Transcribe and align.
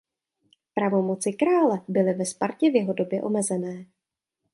Pravomoci 0.73 1.33
krále 1.33 1.81
byly 1.87 2.13
ve 2.13 2.25
Spartě 2.25 2.71
v 2.71 2.75
jeho 2.75 2.93
době 2.93 3.21
omezené. 3.23 3.85